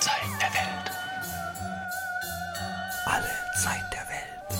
[0.00, 0.90] Zeit der Welt.
[3.04, 4.58] Alle Zeit der Welt.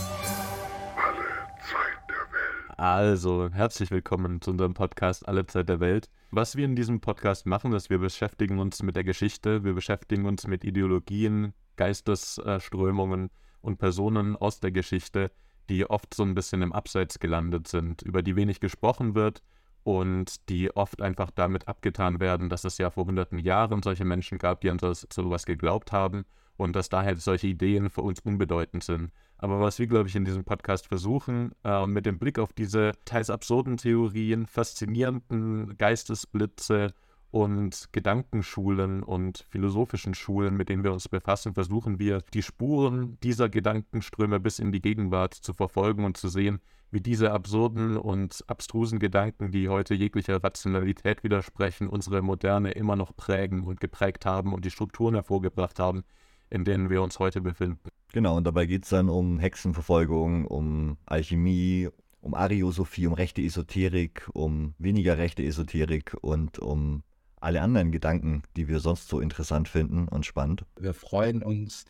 [0.98, 1.24] Alle
[1.62, 2.78] Zeit der Welt.
[2.78, 6.10] Also, herzlich willkommen zu unserem Podcast Alle Zeit der Welt.
[6.30, 10.26] Was wir in diesem Podcast machen, ist, wir beschäftigen uns mit der Geschichte, wir beschäftigen
[10.26, 13.30] uns mit Ideologien, Geistesströmungen
[13.62, 15.30] und Personen aus der Geschichte,
[15.70, 19.42] die oft so ein bisschen im Abseits gelandet sind, über die wenig gesprochen wird
[19.82, 24.38] und die oft einfach damit abgetan werden, dass es ja vor hunderten Jahren solche Menschen
[24.38, 26.24] gab, die an so, sowas geglaubt haben
[26.56, 29.10] und dass daher solche Ideen für uns unbedeutend sind.
[29.38, 32.92] Aber was wir, glaube ich, in diesem Podcast versuchen, äh, mit dem Blick auf diese
[33.06, 36.92] teils absurden Theorien, faszinierenden Geistesblitze
[37.30, 43.48] und Gedankenschulen und philosophischen Schulen, mit denen wir uns befassen, versuchen wir, die Spuren dieser
[43.48, 48.98] Gedankenströme bis in die Gegenwart zu verfolgen und zu sehen, wie diese absurden und abstrusen
[48.98, 54.64] Gedanken, die heute jeglicher Rationalität widersprechen, unsere Moderne immer noch prägen und geprägt haben und
[54.64, 56.02] die Strukturen hervorgebracht haben,
[56.50, 57.90] in denen wir uns heute befinden.
[58.12, 61.88] Genau, und dabei geht es dann um Hexenverfolgung, um Alchemie,
[62.20, 67.04] um Ariosophie, um rechte Esoterik, um weniger rechte Esoterik und um
[67.40, 70.64] alle anderen Gedanken, die wir sonst so interessant finden und spannend.
[70.78, 71.84] Wir freuen uns,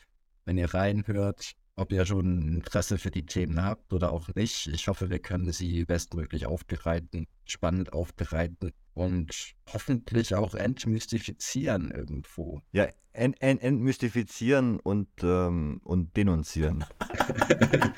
[0.45, 4.67] wenn ihr reinhört, ob ihr schon Interesse für die Themen habt oder auch nicht.
[4.67, 12.61] Ich hoffe, wir können sie bestmöglich aufbereiten, spannend aufbereiten und hoffentlich auch entmystifizieren irgendwo.
[12.73, 16.85] Ja, ent ent entmystifizieren und, ähm, und denunzieren.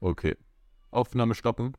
[0.00, 0.36] okay.
[0.90, 1.76] Aufnahme stoppen.